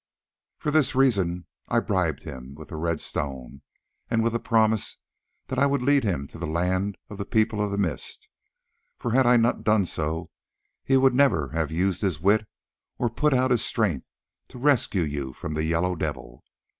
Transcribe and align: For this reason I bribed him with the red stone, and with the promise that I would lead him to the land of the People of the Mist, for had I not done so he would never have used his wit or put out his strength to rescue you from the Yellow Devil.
For 0.57 0.71
this 0.71 0.95
reason 0.95 1.45
I 1.67 1.79
bribed 1.79 2.23
him 2.23 2.55
with 2.55 2.69
the 2.69 2.75
red 2.75 2.99
stone, 3.01 3.61
and 4.09 4.23
with 4.23 4.33
the 4.33 4.39
promise 4.39 4.97
that 5.45 5.59
I 5.59 5.67
would 5.67 5.83
lead 5.83 6.03
him 6.03 6.25
to 6.29 6.39
the 6.39 6.47
land 6.47 6.97
of 7.11 7.19
the 7.19 7.23
People 7.25 7.63
of 7.63 7.69
the 7.69 7.77
Mist, 7.77 8.27
for 8.97 9.11
had 9.11 9.27
I 9.27 9.37
not 9.37 9.63
done 9.63 9.85
so 9.85 10.31
he 10.83 10.97
would 10.97 11.13
never 11.13 11.49
have 11.49 11.71
used 11.71 12.01
his 12.01 12.19
wit 12.19 12.47
or 12.97 13.11
put 13.11 13.31
out 13.31 13.51
his 13.51 13.63
strength 13.63 14.07
to 14.47 14.57
rescue 14.57 15.03
you 15.03 15.33
from 15.33 15.53
the 15.53 15.65
Yellow 15.65 15.93
Devil. 15.95 16.43